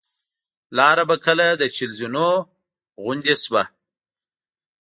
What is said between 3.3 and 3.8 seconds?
شوه.